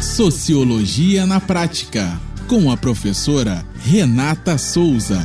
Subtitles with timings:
[0.00, 2.18] Sociologia na Prática,
[2.48, 5.18] com a professora Renata Souza.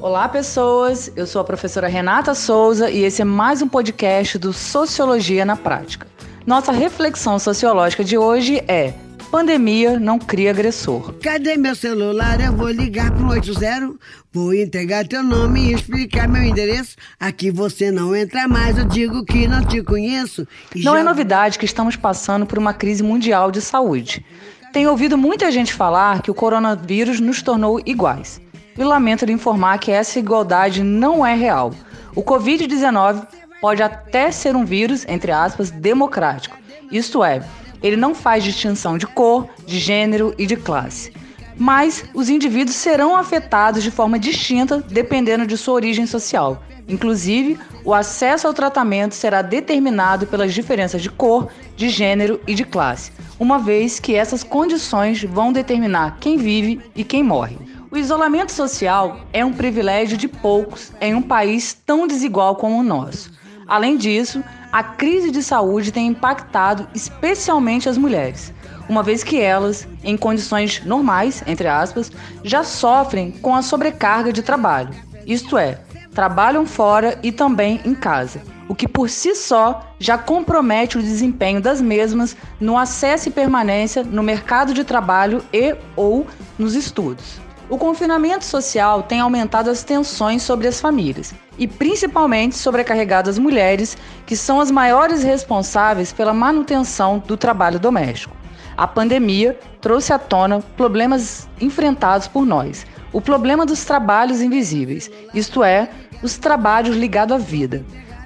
[0.00, 1.10] Olá, pessoas.
[1.16, 5.56] Eu sou a professora Renata Souza e esse é mais um podcast do Sociologia na
[5.56, 6.06] Prática.
[6.46, 8.94] Nossa reflexão sociológica de hoje é
[9.32, 11.14] Pandemia não cria agressor.
[11.14, 12.38] Cadê meu celular?
[12.38, 13.94] Eu vou ligar pro 80.
[14.30, 16.96] Vou entregar teu nome e explicar meu endereço.
[17.18, 20.46] Aqui você não entra mais, eu digo que não te conheço.
[20.76, 21.00] não já...
[21.00, 24.22] é novidade que estamos passando por uma crise mundial de saúde.
[24.70, 28.38] Tenho ouvido muita gente falar que o coronavírus nos tornou iguais.
[28.76, 31.72] E lamento lhe informar que essa igualdade não é real.
[32.14, 33.26] O Covid-19
[33.62, 36.60] pode até ser um vírus, entre aspas, democrático.
[36.92, 37.42] Isto é,
[37.82, 41.12] ele não faz distinção de cor, de gênero e de classe.
[41.56, 46.62] Mas os indivíduos serão afetados de forma distinta dependendo de sua origem social.
[46.88, 52.64] Inclusive, o acesso ao tratamento será determinado pelas diferenças de cor, de gênero e de
[52.64, 57.56] classe, uma vez que essas condições vão determinar quem vive e quem morre.
[57.90, 62.82] O isolamento social é um privilégio de poucos em um país tão desigual como o
[62.82, 63.30] nosso.
[63.72, 68.52] Além disso, a crise de saúde tem impactado especialmente as mulheres,
[68.86, 72.12] uma vez que elas, em condições normais, entre aspas,
[72.44, 74.90] já sofrem com a sobrecarga de trabalho.
[75.26, 75.80] Isto é,
[76.14, 81.58] trabalham fora e também em casa, o que por si só já compromete o desempenho
[81.58, 86.26] das mesmas no acesso e permanência no mercado de trabalho e ou
[86.58, 87.40] nos estudos.
[87.72, 93.96] O confinamento social tem aumentado as tensões sobre as famílias e principalmente sobrecarregado as mulheres,
[94.26, 98.36] que são as maiores responsáveis pela manutenção do trabalho doméstico.
[98.76, 102.86] A pandemia trouxe à tona problemas enfrentados por nós.
[103.10, 105.88] O problema dos trabalhos invisíveis, isto é,
[106.22, 107.82] os trabalhos ligados à vida.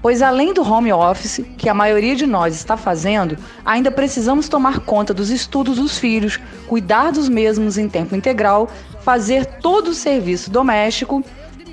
[0.07, 4.79] Pois além do home office, que a maioria de nós está fazendo, ainda precisamos tomar
[4.79, 8.69] conta dos estudos dos filhos, cuidar dos mesmos em tempo integral
[9.01, 11.25] fazer todo o serviço doméstico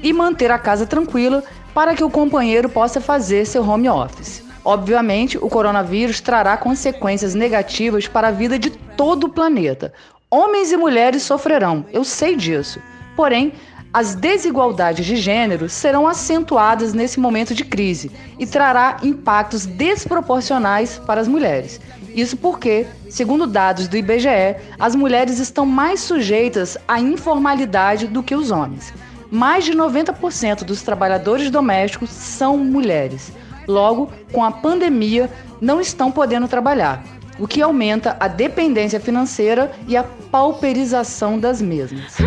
[0.02, 1.44] e manter a casa tranquila
[1.76, 4.44] para que o companheiro possa fazer seu home office.
[4.66, 9.94] Obviamente, o coronavírus trará consequências negativas para a vida de todo o planeta.
[10.28, 12.82] Homens e mulheres sofrerão, eu sei disso.
[13.16, 13.54] Porém,
[13.94, 21.22] as desigualdades de gênero serão acentuadas nesse momento de crise e trará impactos desproporcionais para
[21.22, 21.80] as mulheres.
[22.16, 28.36] Isso porque, segundo dados do IBGE, as mulheres estão mais sujeitas à informalidade do que
[28.36, 28.92] os homens.
[29.30, 33.32] Mais de 90% dos trabalhadores domésticos são mulheres.
[33.68, 35.30] Logo, com a pandemia,
[35.62, 37.04] não estão podendo trabalhar,
[37.40, 42.18] o que aumenta a dependência financeira e a pauperização das mesmas.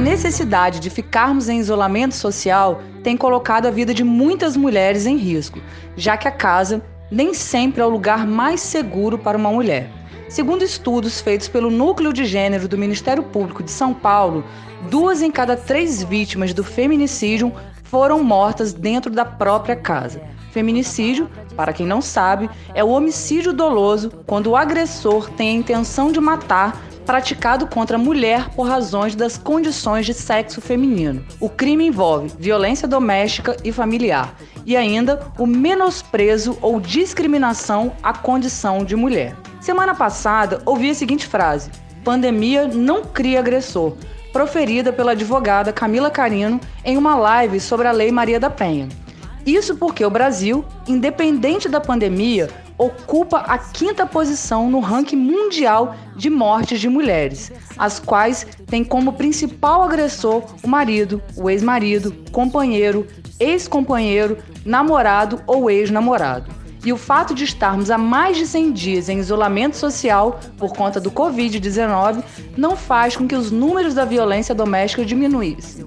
[0.00, 5.60] Necessidade de ficarmos em isolamento social tem colocado a vida de muitas mulheres em risco,
[5.96, 9.90] já que a casa nem sempre é o lugar mais seguro para uma mulher.
[10.28, 14.44] Segundo estudos feitos pelo Núcleo de Gênero do Ministério Público de São Paulo,
[14.88, 17.52] duas em cada três vítimas do feminicídio
[17.82, 20.22] foram mortas dentro da própria casa.
[20.52, 26.10] Feminicídio, para quem não sabe, é o homicídio doloso quando o agressor tem a intenção
[26.10, 31.24] de matar praticado contra a mulher por razões das condições de sexo feminino.
[31.40, 34.32] O crime envolve violência doméstica e familiar
[34.64, 39.34] e ainda o menosprezo ou discriminação à condição de mulher.
[39.60, 41.72] Semana passada, ouvi a seguinte frase:
[42.04, 43.96] pandemia não cria agressor,
[44.32, 48.88] proferida pela advogada Camila Carino em uma live sobre a Lei Maria da Penha.
[49.44, 52.48] Isso porque o Brasil, independente da pandemia,
[52.80, 59.12] ocupa a quinta posição no ranking mundial de mortes de mulheres, as quais têm como
[59.12, 63.06] principal agressor o marido, o ex-marido, companheiro,
[63.38, 66.50] ex-companheiro, namorado ou ex-namorado.
[66.82, 70.98] E o fato de estarmos há mais de 100 dias em isolamento social por conta
[70.98, 72.24] do Covid-19
[72.56, 75.84] não faz com que os números da violência doméstica diminuíssem.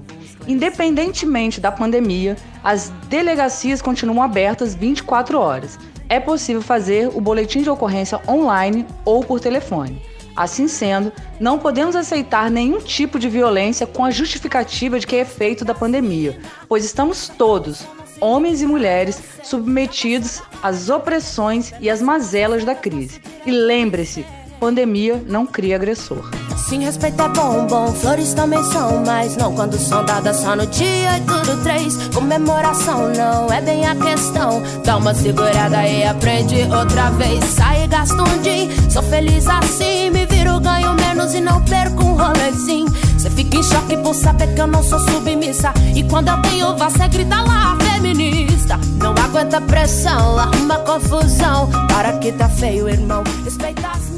[0.48, 5.80] Independentemente da pandemia, as delegacias continuam abertas 24 horas
[6.14, 10.00] é possível fazer o boletim de ocorrência online ou por telefone.
[10.36, 15.22] Assim sendo, não podemos aceitar nenhum tipo de violência com a justificativa de que é
[15.22, 16.38] efeito da pandemia,
[16.70, 17.84] pois estamos todos,
[18.22, 23.20] homens e mulheres, submetidos às opressões e às mazelas da crise.
[23.44, 24.24] E lembre-se,
[24.60, 26.30] pandemia não cria agressor.
[26.58, 30.66] Sim, respeito é bom, bom, flores também são, mas não quando são dadas só no
[30.68, 32.08] dia 8 do 3.
[32.14, 34.62] Comemoração não é bem a questão.
[34.84, 37.44] Dá uma segurada e aprende outra vez.
[37.46, 40.10] Sai e um dia, sou feliz assim.
[40.10, 42.92] Me viro, ganho menos e não perco um rolezinho.
[43.18, 45.74] Cê fica em choque por saber que eu não sou submissa.
[45.96, 48.80] E quando eu tenho você grita lá, feminista.
[48.98, 51.70] Não aguenta pressão, arruma confusão.
[51.88, 53.24] Para que tá feio, irmão.
[53.44, 54.13] Respeita as.